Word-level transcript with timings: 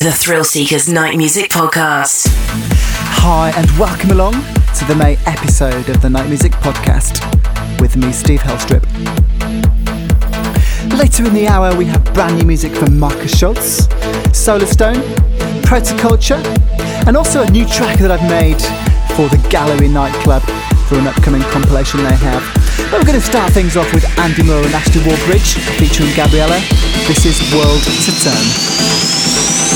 the 0.00 0.10
Thrill 0.10 0.44
Seekers 0.44 0.88
Night 0.88 1.18
Music 1.18 1.50
Podcast. 1.50 2.26
Hi, 3.20 3.52
and 3.54 3.70
welcome 3.78 4.12
along 4.12 4.32
to 4.78 4.84
the 4.86 4.94
May 4.94 5.18
episode 5.26 5.90
of 5.90 6.00
the 6.00 6.08
Night 6.08 6.28
Music 6.28 6.52
Podcast 6.52 7.20
with 7.78 7.98
me, 7.98 8.12
Steve 8.12 8.40
Helstrip. 8.40 8.82
Later 10.98 11.26
in 11.26 11.34
the 11.34 11.48
hour, 11.48 11.76
we 11.76 11.84
have 11.84 12.02
brand 12.14 12.38
new 12.38 12.46
music 12.46 12.74
from 12.74 12.98
Markus 12.98 13.38
Schulz, 13.38 13.88
Solarstone, 14.28 15.02
Protoculture, 15.60 16.42
and 17.06 17.14
also 17.14 17.42
a 17.42 17.50
new 17.50 17.66
track 17.66 17.98
that 17.98 18.10
I've 18.10 18.30
made 18.30 18.60
for 19.14 19.28
the 19.28 19.48
Gallery 19.50 19.88
nightclub 19.88 20.42
for 20.88 20.96
an 20.96 21.06
upcoming 21.06 21.42
compilation 21.42 22.02
they 22.04 22.16
have. 22.16 22.79
But 22.90 22.98
we're 22.98 23.06
going 23.06 23.20
to 23.20 23.24
start 23.24 23.52
things 23.52 23.76
off 23.76 23.94
with 23.94 24.04
Andy 24.18 24.42
Moore 24.42 24.64
and 24.64 24.74
Ashley 24.74 25.00
Wallbridge 25.02 25.60
featuring 25.78 26.12
Gabriella. 26.16 26.58
This 27.06 27.24
is 27.24 27.38
World 27.54 27.84
to 27.84 28.10
Turn. 28.18 29.69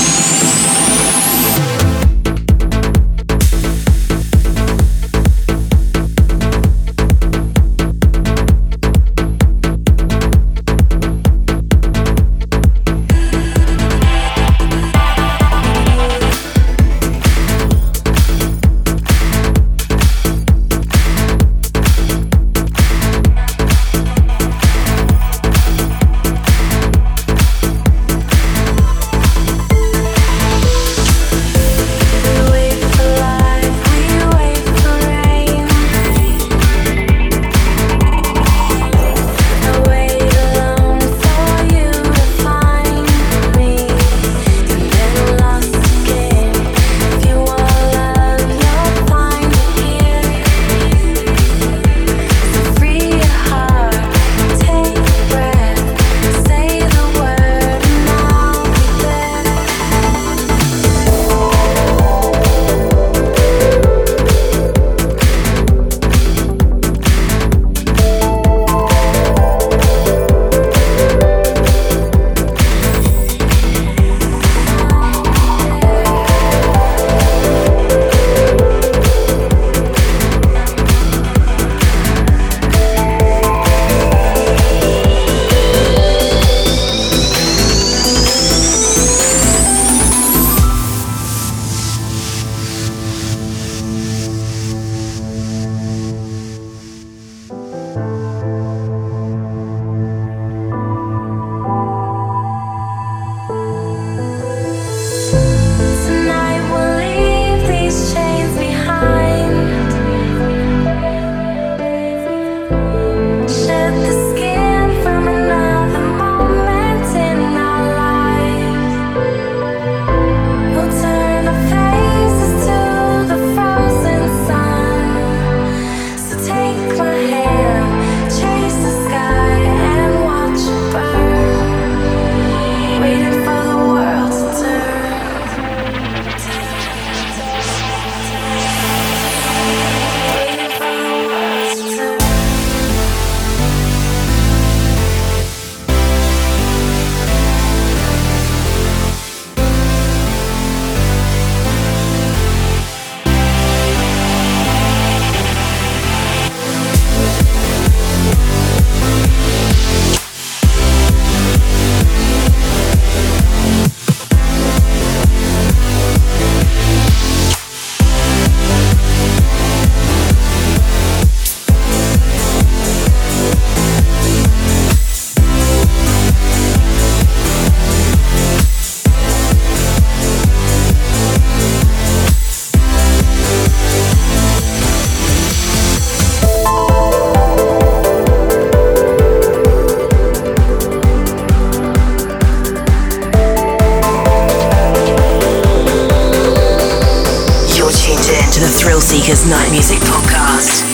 Seeker's 199.14 199.46
Night 199.46 199.70
Music 199.70 200.00
Podcast. 200.00 200.93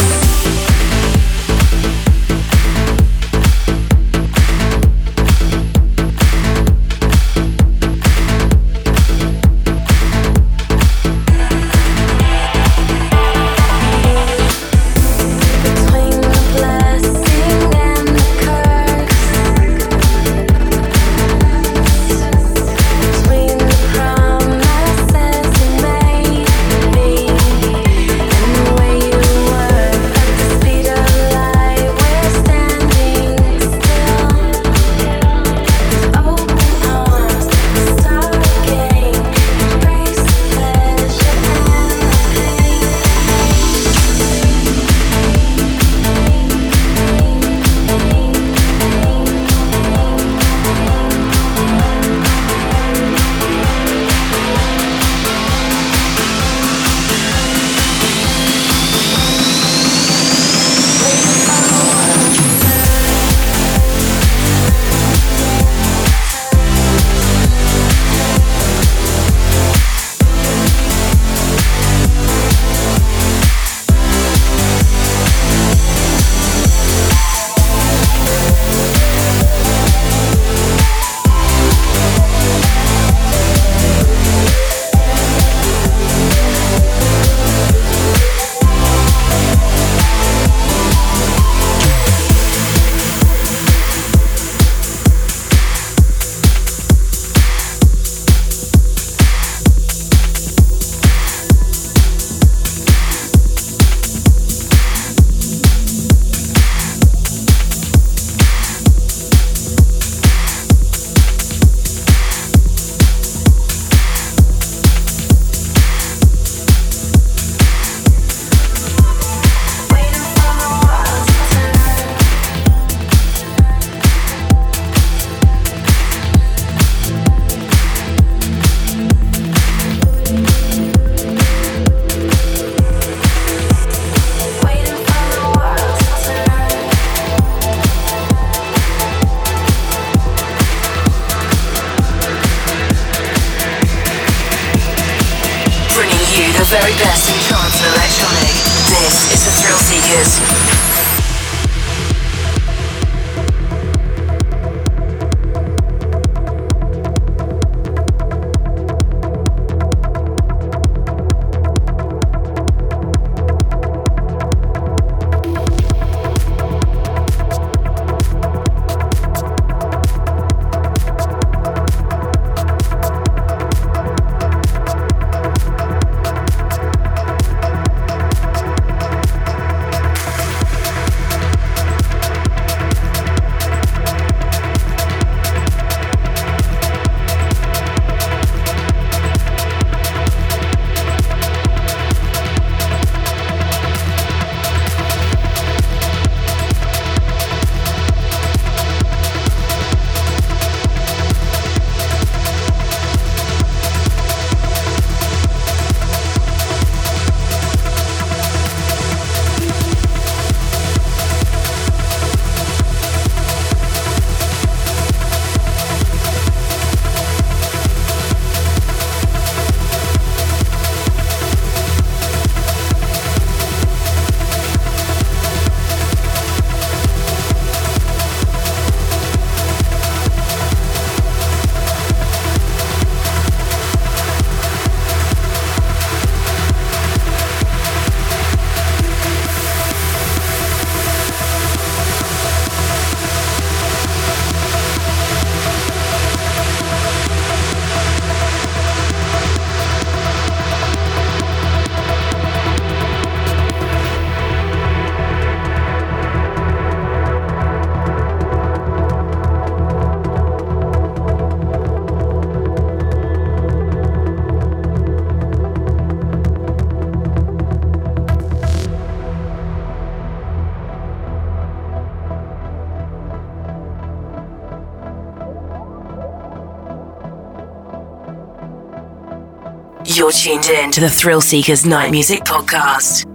Tuned 280.41 280.71
in 280.71 280.91
to 280.91 281.01
the 281.01 281.11
Thrill 281.11 281.43
Seekers 281.43 281.85
Night 281.85 282.11
Music 282.11 282.41
Podcast. 282.45 283.30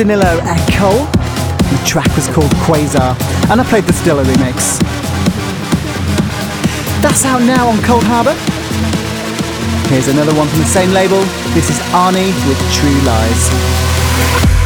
Danilo 0.00 0.40
Ercole. 0.48 1.04
The 1.68 1.82
track 1.84 2.08
was 2.16 2.26
called 2.28 2.50
Quasar, 2.64 3.14
and 3.50 3.60
I 3.60 3.64
played 3.64 3.84
the 3.84 3.92
Stiller 3.92 4.24
remix. 4.24 4.80
That's 7.02 7.26
out 7.26 7.42
now 7.42 7.68
on 7.68 7.82
Cold 7.82 8.04
Harbour. 8.04 8.32
Here's 9.92 10.08
another 10.08 10.34
one 10.34 10.48
from 10.48 10.60
the 10.60 10.64
same 10.64 10.92
label. 10.92 11.20
This 11.52 11.68
is 11.68 11.78
Arnie 11.92 12.32
with 12.48 12.56
True 12.72 12.96
Lies. 13.04 14.59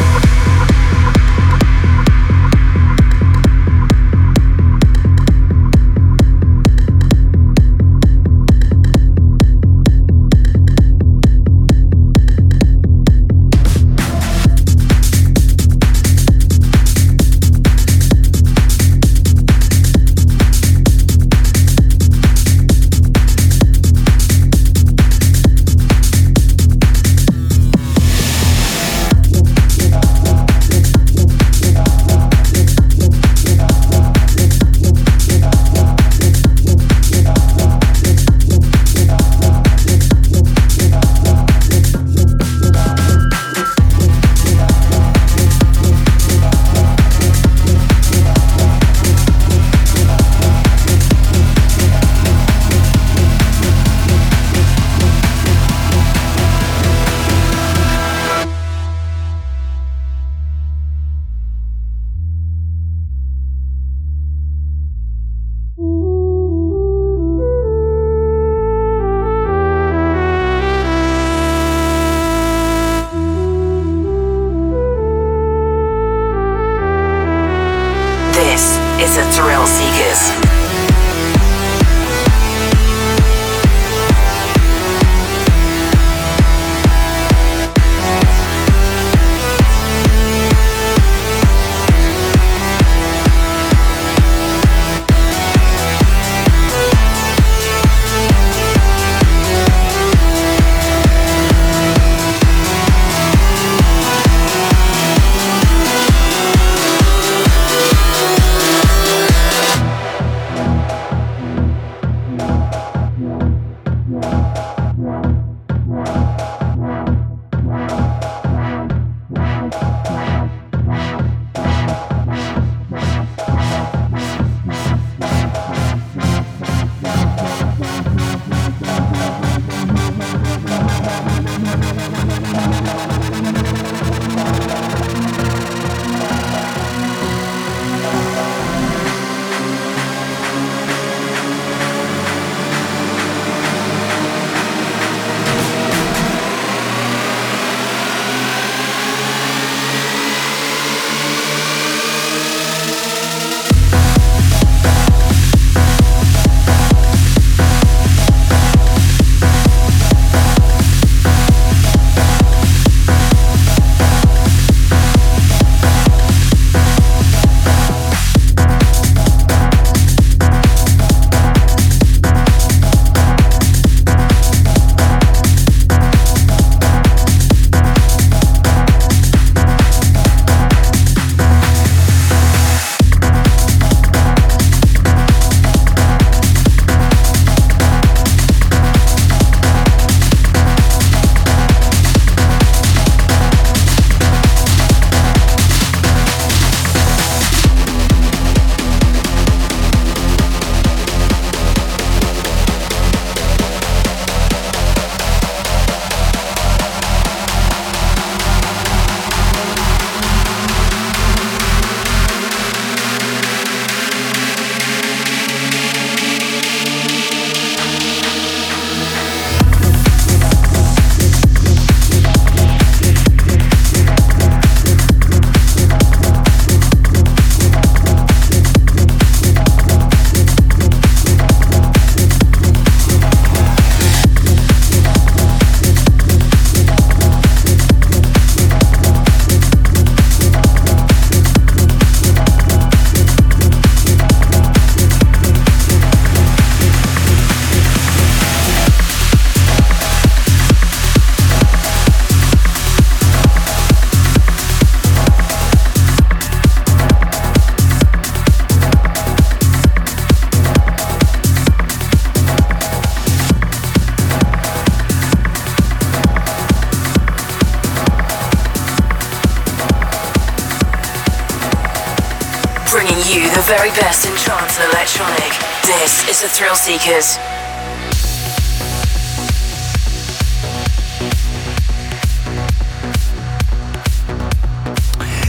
Thrill 276.54 276.76
Seekers. 276.76 277.36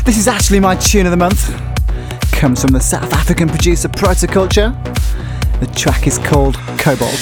This 0.03 0.17
is 0.17 0.27
actually 0.27 0.59
my 0.59 0.75
tune 0.75 1.05
of 1.05 1.11
the 1.11 1.17
month. 1.17 1.53
Comes 2.31 2.61
from 2.61 2.71
the 2.71 2.79
South 2.79 3.13
African 3.13 3.47
producer 3.47 3.87
Protoculture. 3.87 4.73
The 5.59 5.67
track 5.67 6.07
is 6.07 6.17
called 6.17 6.55
Cobalt. 6.79 7.13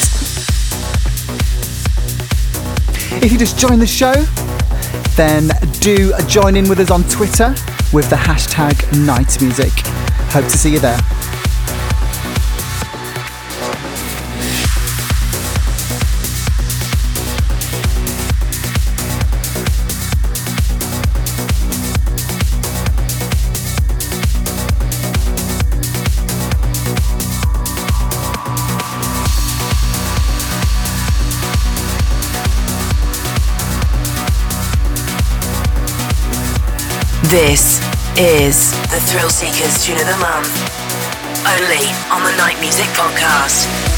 If 3.21 3.31
you 3.31 3.37
just 3.37 3.59
joined 3.59 3.81
the 3.81 3.87
show, 3.87 4.13
then 5.15 5.49
do 5.81 6.13
join 6.27 6.55
in 6.55 6.69
with 6.69 6.79
us 6.79 6.89
on 6.89 7.03
Twitter 7.03 7.49
with 7.91 8.09
the 8.09 8.15
hashtag 8.15 9.05
Night 9.05 9.41
Music. 9.41 9.71
Hope 10.31 10.45
to 10.45 10.57
see 10.57 10.71
you 10.71 10.79
there. 10.79 10.99
This 37.33 37.79
is 38.15 38.69
the 38.91 38.99
Thrill 39.09 39.27
Seekers 39.27 39.83
Tune 39.83 39.97
of 39.97 40.05
the 40.05 40.17
Month, 40.19 40.53
only 41.49 41.89
on 42.11 42.21
the 42.21 42.37
Night 42.37 42.59
Music 42.59 42.85
Podcast. 42.89 43.92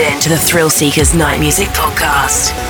In 0.00 0.18
to 0.20 0.30
the 0.30 0.38
Thrill 0.38 0.70
Seekers 0.70 1.14
Night 1.14 1.40
Music 1.40 1.68
Podcast. 1.68 2.69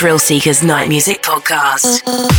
Thrill 0.00 0.18
Seekers 0.18 0.62
Night 0.62 0.88
Music 0.88 1.20
Podcast. 1.20 2.29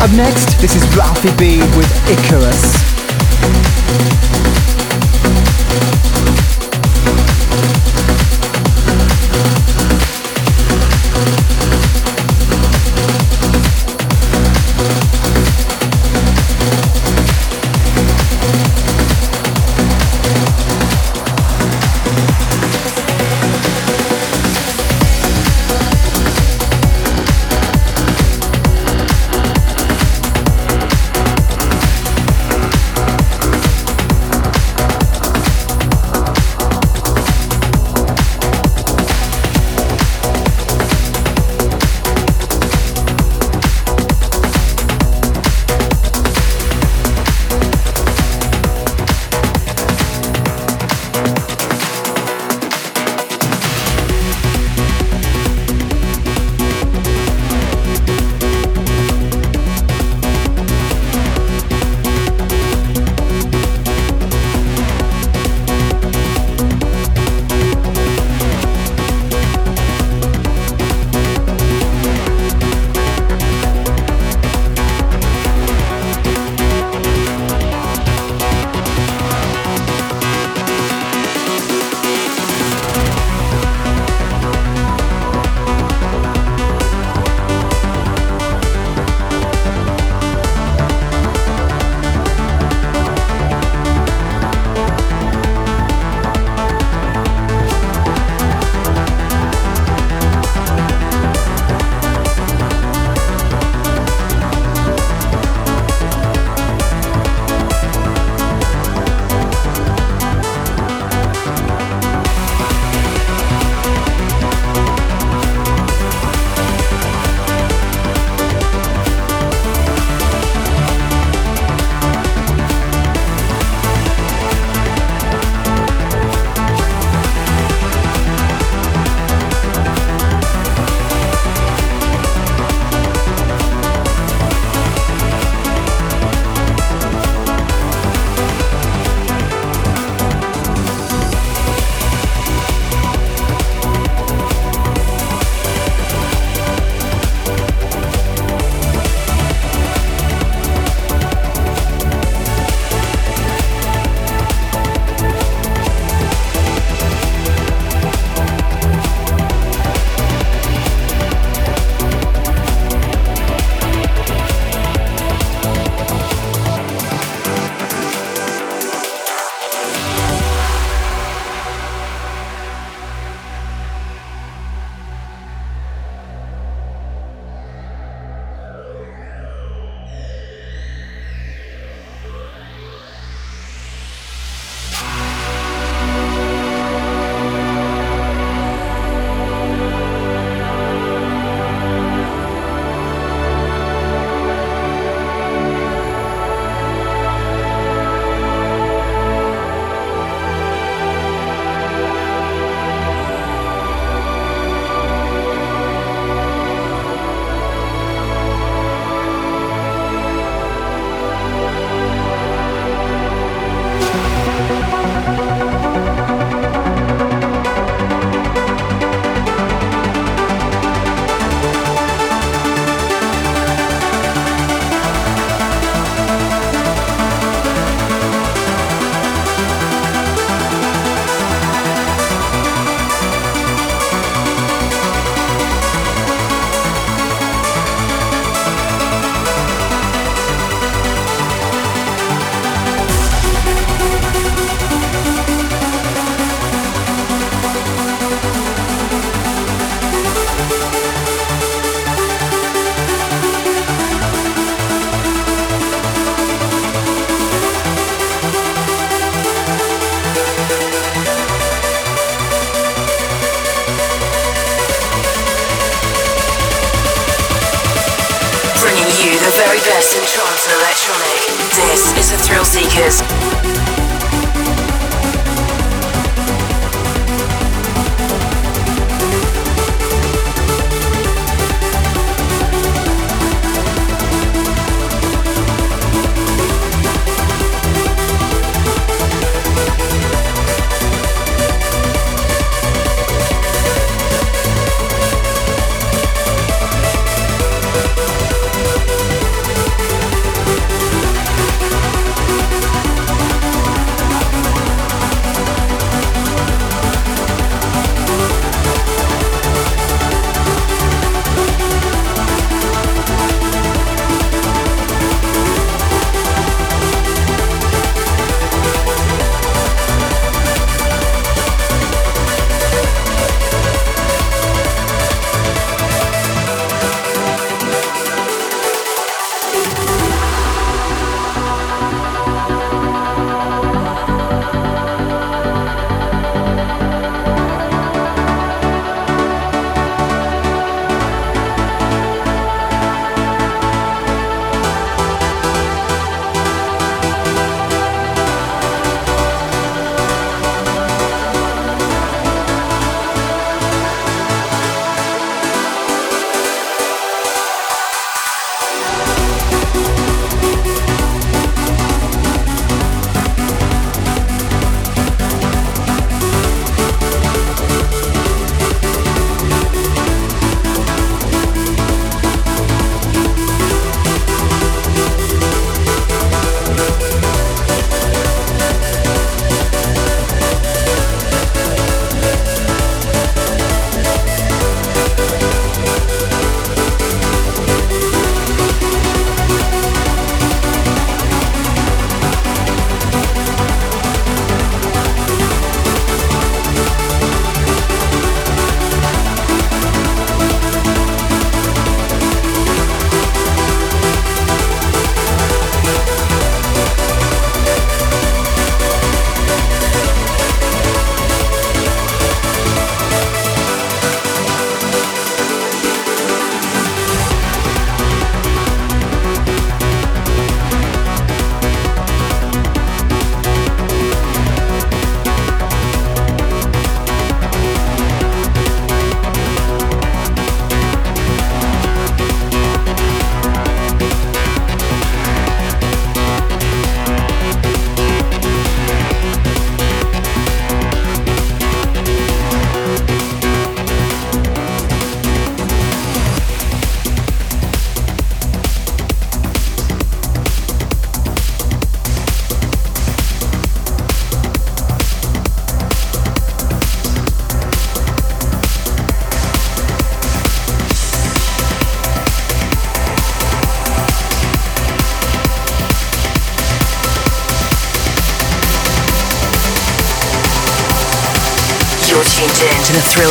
Up 0.00 0.10
next, 0.12 0.58
this 0.60 0.74
is 0.74 0.96
Ralphie 0.96 1.36
B 1.36 1.60
with 1.76 1.90
Icarus. 2.08 2.80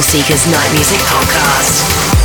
Seekers 0.10 0.48
Night 0.48 0.74
Music 0.74 0.98
Podcast. 1.02 2.19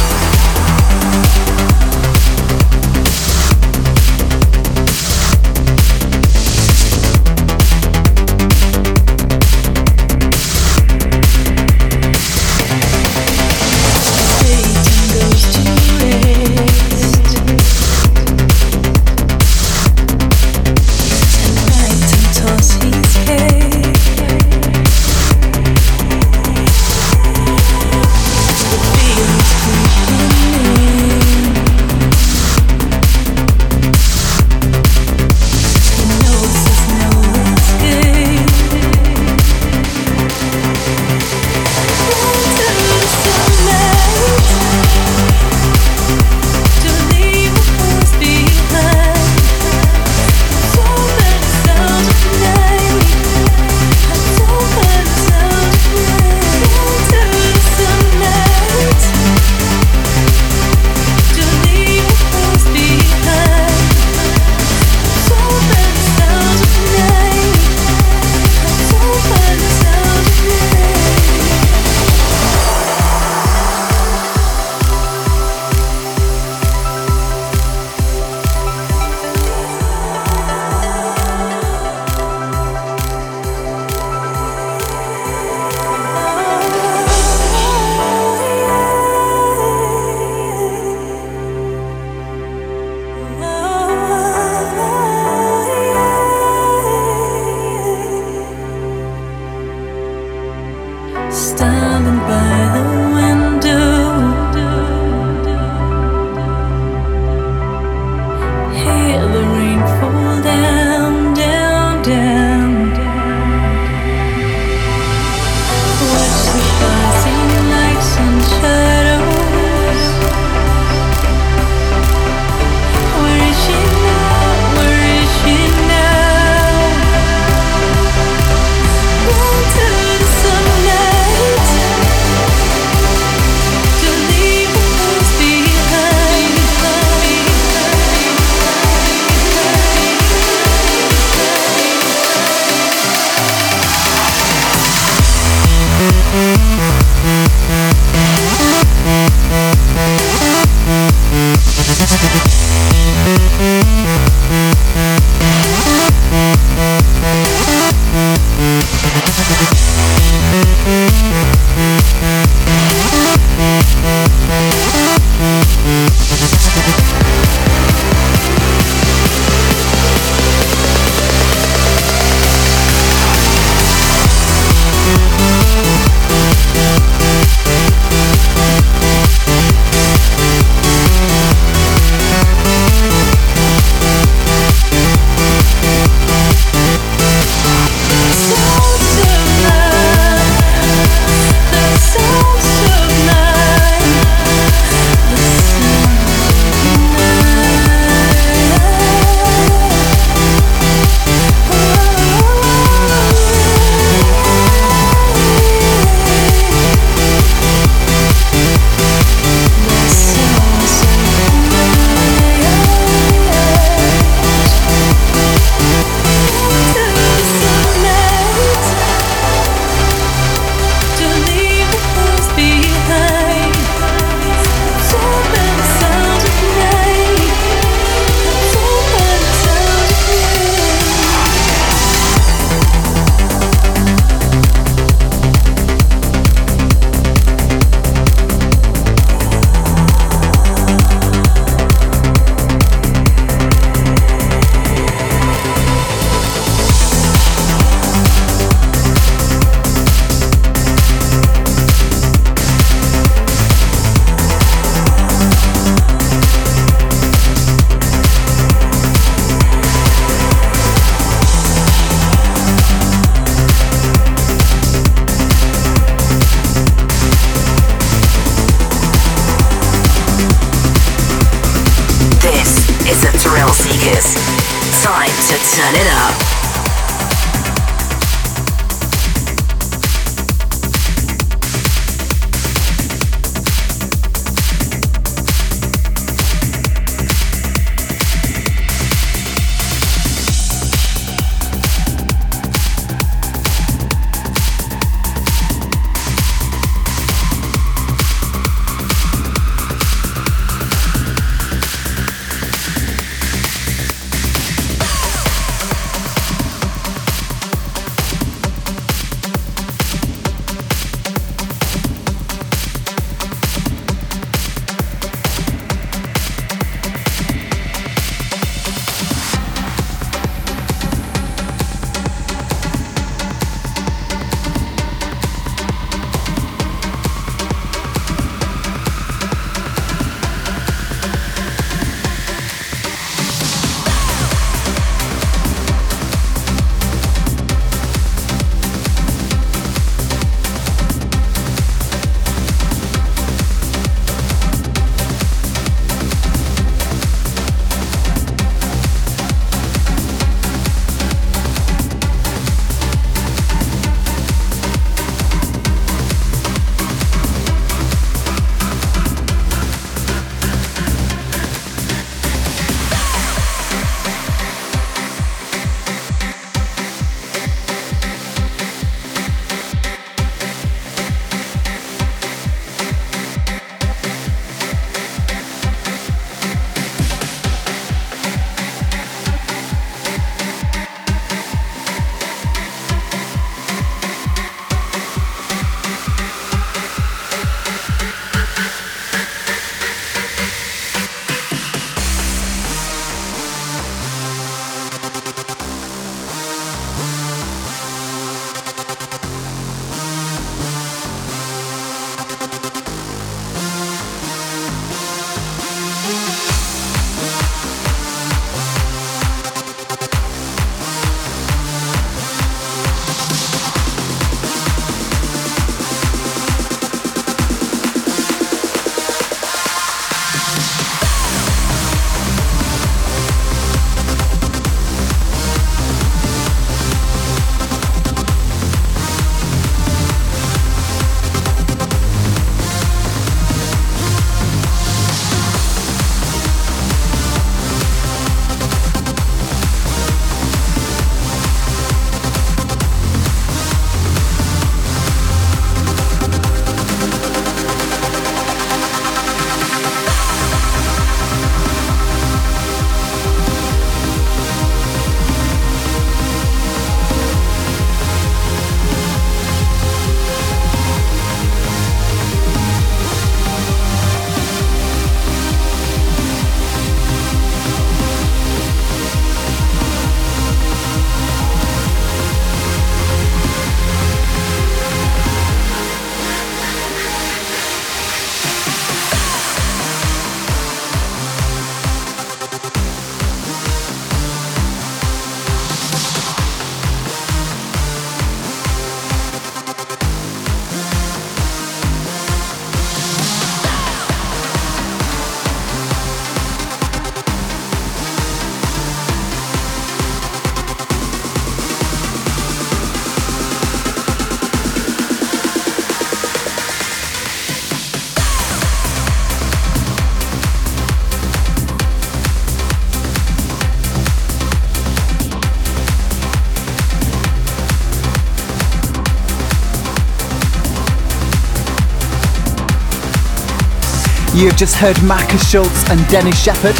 You 524.65 524.71
have 524.71 524.81
just 524.81 524.97
heard 524.97 525.23
Marcus 525.23 525.61
Schulz 525.69 526.09
and 526.09 526.17
Dennis 526.33 526.57
Sheperd. 526.57 526.97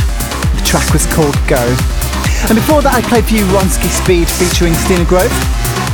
The 0.53 0.65
track 0.69 0.85
was 0.93 1.09
called 1.09 1.33
Go. 1.49 1.57
And 2.53 2.61
before 2.61 2.85
that, 2.85 2.93
I 2.93 3.01
played 3.09 3.25
for 3.25 3.33
you 3.33 3.49
Ronski 3.57 3.89
Speed 3.89 4.29
featuring 4.29 4.77
Stine 4.85 5.09
Grove. 5.09 5.33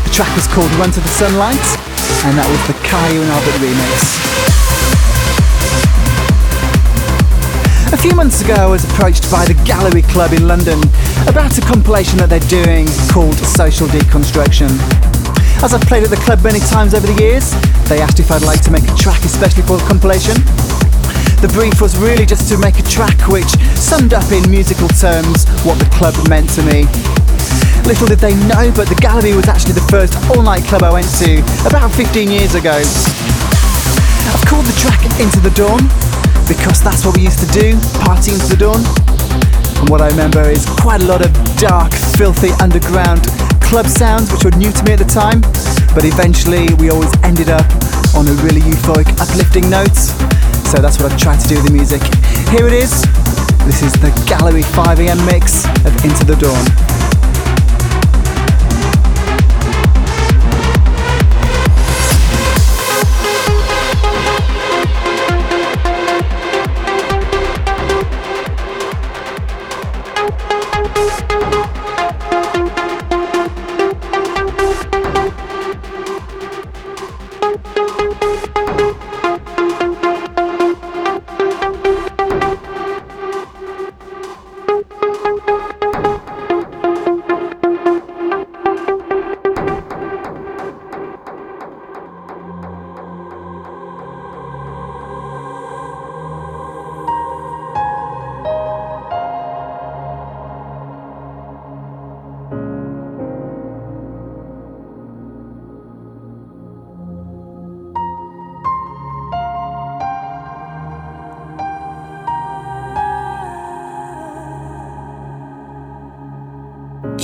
The 0.02 0.10
track 0.10 0.26
was 0.34 0.50
called 0.50 0.66
Run 0.82 0.90
to 0.90 0.98
the 0.98 1.14
Sunlight, 1.14 1.62
and 2.26 2.34
that 2.34 2.50
was 2.50 2.58
the 2.66 2.74
Kyau 2.82 3.14
and 3.14 3.30
Albert 3.30 3.62
remix. 3.62 4.02
A 7.94 7.98
few 8.02 8.18
months 8.18 8.42
ago, 8.42 8.58
I 8.58 8.66
was 8.66 8.82
approached 8.82 9.30
by 9.30 9.46
the 9.46 9.54
Gallery 9.62 10.02
Club 10.10 10.34
in 10.34 10.50
London 10.50 10.82
about 11.30 11.54
a 11.54 11.62
compilation 11.62 12.18
that 12.18 12.34
they're 12.34 12.50
doing 12.50 12.90
called 13.14 13.38
Social 13.46 13.86
Deconstruction. 13.86 14.74
As 15.62 15.70
I've 15.70 15.86
played 15.86 16.02
at 16.02 16.10
the 16.10 16.18
club 16.26 16.42
many 16.42 16.58
times 16.66 16.98
over 16.98 17.06
the 17.06 17.14
years, 17.22 17.54
they 17.86 18.02
asked 18.02 18.18
if 18.18 18.34
I'd 18.34 18.42
like 18.42 18.58
to 18.66 18.74
make 18.74 18.90
a 18.90 18.94
track 18.98 19.22
especially 19.22 19.62
for 19.62 19.78
the 19.78 19.86
compilation. 19.86 20.34
The 21.40 21.48
brief 21.56 21.80
was 21.80 21.96
really 21.96 22.26
just 22.26 22.52
to 22.52 22.58
make 22.58 22.78
a 22.78 22.82
track 22.84 23.16
which 23.26 23.48
summed 23.72 24.12
up 24.12 24.28
in 24.30 24.44
musical 24.50 24.88
terms 24.88 25.48
what 25.64 25.80
the 25.80 25.88
club 25.88 26.12
meant 26.28 26.52
to 26.52 26.62
me. 26.62 26.84
Little 27.88 28.06
did 28.06 28.20
they 28.20 28.36
know, 28.44 28.68
but 28.76 28.92
the 28.92 28.98
Gallery 29.00 29.32
was 29.32 29.48
actually 29.48 29.72
the 29.72 29.88
first 29.88 30.12
all-night 30.28 30.68
club 30.68 30.84
I 30.84 30.92
went 30.92 31.08
to 31.24 31.40
about 31.64 31.88
15 31.96 32.28
years 32.28 32.52
ago. 32.52 32.76
I've 32.76 34.44
called 34.44 34.68
the 34.68 34.76
track 34.84 35.00
Into 35.16 35.40
the 35.40 35.48
Dawn 35.56 35.80
because 36.44 36.84
that's 36.84 37.08
what 37.08 37.16
we 37.16 37.24
used 37.24 37.40
to 37.40 37.50
do, 37.56 37.72
party 38.04 38.36
into 38.36 38.44
the 38.52 38.60
dawn. 38.60 38.84
And 39.80 39.88
what 39.88 40.04
I 40.04 40.12
remember 40.12 40.44
is 40.44 40.68
quite 40.76 41.00
a 41.00 41.08
lot 41.08 41.24
of 41.24 41.32
dark, 41.56 41.88
filthy 42.20 42.52
underground 42.60 43.24
club 43.64 43.86
sounds, 43.86 44.28
which 44.28 44.44
were 44.44 44.52
new 44.60 44.72
to 44.72 44.82
me 44.84 44.92
at 44.92 45.00
the 45.00 45.08
time. 45.08 45.40
But 45.96 46.04
eventually, 46.04 46.68
we 46.76 46.90
always 46.90 47.14
ended 47.22 47.48
up 47.48 47.64
on 48.12 48.28
a 48.28 48.34
really 48.44 48.60
euphoric, 48.60 49.08
uplifting 49.22 49.70
note. 49.70 49.96
So 50.70 50.80
that's 50.80 51.02
what 51.02 51.10
I've 51.10 51.18
tried 51.18 51.40
to 51.40 51.48
do 51.48 51.56
with 51.56 51.64
the 51.64 51.72
music. 51.72 52.00
Here 52.50 52.68
it 52.68 52.72
is. 52.72 53.02
This 53.66 53.82
is 53.82 53.92
the 53.94 54.12
Gallery 54.28 54.62
5am 54.62 55.26
mix 55.26 55.64
of 55.84 56.04
Into 56.04 56.24
the 56.24 56.36
Dawn. 56.36 56.89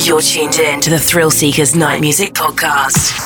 You're 0.06 0.20
tuned 0.20 0.54
in 0.60 0.80
to 0.82 0.90
the 0.90 0.96
Thrillseekers 0.96 1.74
Night 1.74 2.00
Music 2.00 2.32
Podcast. 2.32 3.16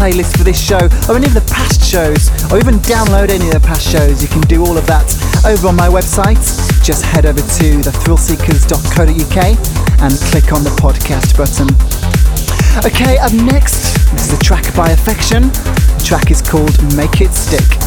Playlist 0.00 0.34
for 0.38 0.44
this 0.44 0.56
show 0.56 0.80
or 1.10 1.16
any 1.16 1.26
of 1.26 1.34
the 1.34 1.44
past 1.52 1.84
shows, 1.84 2.32
or 2.50 2.56
even 2.56 2.76
download 2.88 3.28
any 3.28 3.44
of 3.48 3.52
the 3.52 3.60
past 3.60 3.86
shows, 3.86 4.22
you 4.22 4.28
can 4.28 4.40
do 4.48 4.64
all 4.64 4.78
of 4.78 4.86
that 4.86 5.04
over 5.44 5.68
on 5.68 5.76
my 5.76 5.88
website. 5.88 6.40
Just 6.82 7.04
head 7.04 7.26
over 7.26 7.40
to 7.40 7.66
thethrillseekers.co.uk 7.84 9.38
and 10.00 10.12
click 10.32 10.54
on 10.54 10.64
the 10.64 10.70
podcast 10.80 11.36
button. 11.36 11.68
Okay, 12.86 13.18
up 13.18 13.34
next, 13.34 13.92
this 14.12 14.28
is 14.28 14.32
a 14.32 14.38
track 14.38 14.74
by 14.74 14.88
Affection. 14.90 15.42
The 15.42 16.02
track 16.02 16.30
is 16.30 16.40
called 16.40 16.72
Make 16.96 17.20
It 17.20 17.32
Stick. 17.32 17.79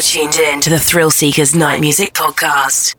You're 0.00 0.30
tuned 0.30 0.36
in 0.36 0.60
to 0.62 0.70
the 0.70 0.76
Thrillseekers 0.76 1.54
Night 1.54 1.78
Music 1.78 2.14
Podcast. 2.14 2.94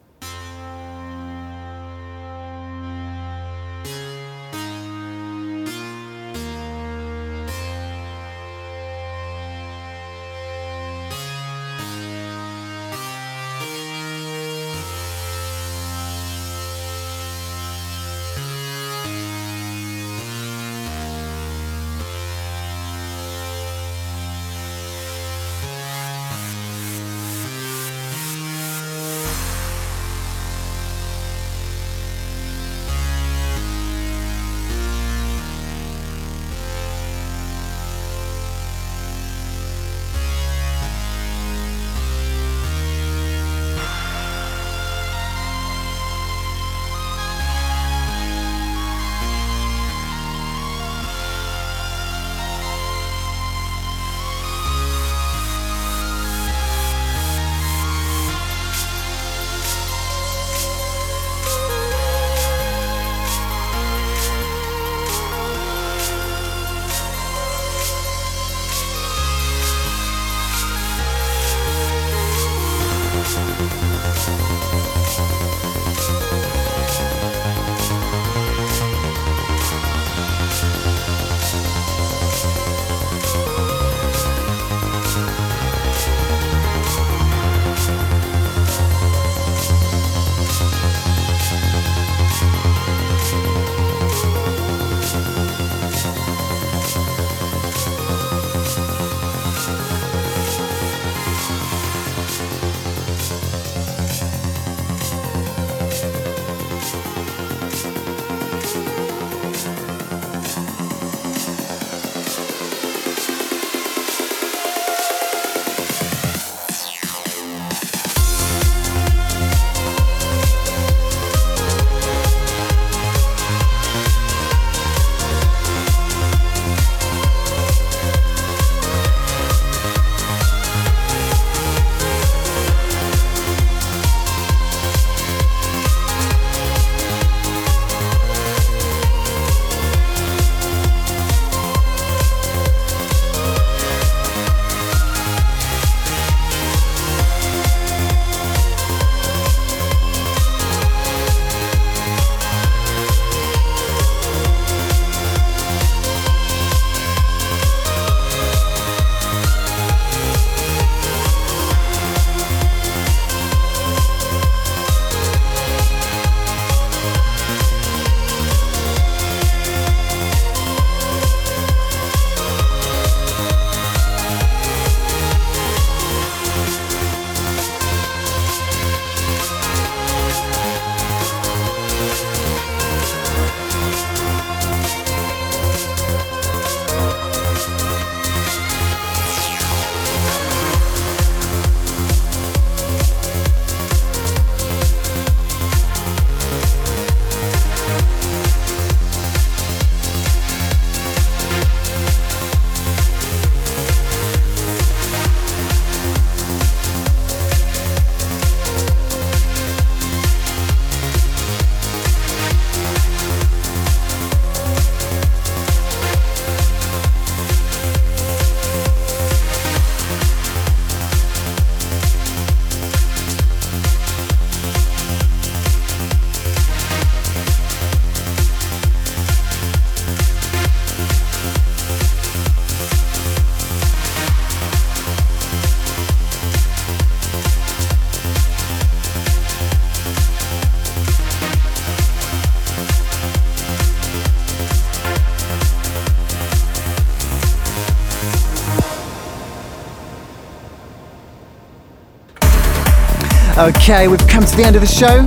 Okay, 253.84 254.08
we've 254.08 254.28
come 254.28 254.46
to 254.46 254.56
the 254.56 254.64
end 254.64 254.76
of 254.76 254.82
the 254.84 254.88
show, 254.88 255.26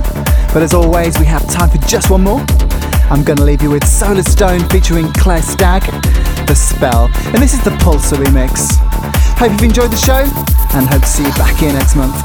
but 0.53 0.63
as 0.63 0.73
always, 0.73 1.19
we 1.19 1.25
have 1.25 1.45
time 1.51 1.69
for 1.69 1.77
just 1.89 2.09
one 2.09 2.23
more. 2.23 2.39
I'm 3.11 3.21
going 3.21 3.35
to 3.35 3.43
leave 3.43 3.61
you 3.61 3.69
with 3.69 3.83
Solarstone 3.83 4.71
featuring 4.71 5.11
Claire 5.11 5.41
Stagg, 5.41 5.83
The 6.47 6.55
Spell, 6.55 7.09
and 7.33 7.43
this 7.43 7.53
is 7.53 7.61
the 7.65 7.71
Pulsar 7.71 8.15
remix. 8.15 8.69
Hope 9.37 9.51
you've 9.51 9.61
enjoyed 9.61 9.91
the 9.91 9.97
show, 9.97 10.23
and 10.73 10.87
hope 10.87 11.01
to 11.01 11.07
see 11.07 11.23
you 11.23 11.33
back 11.33 11.57
here 11.57 11.73
next 11.73 11.97
month. 11.97 12.15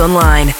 Online. 0.00 0.57